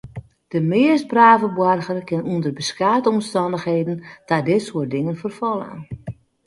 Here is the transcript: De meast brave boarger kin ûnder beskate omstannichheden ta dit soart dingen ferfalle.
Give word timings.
De 0.53 0.61
meast 0.71 1.07
brave 1.13 1.47
boarger 1.57 1.99
kin 2.09 2.21
ûnder 2.33 2.53
beskate 2.59 3.07
omstannichheden 3.15 3.97
ta 4.27 4.35
dit 4.47 4.61
soart 4.67 4.93
dingen 4.95 5.19
ferfalle. 5.21 5.69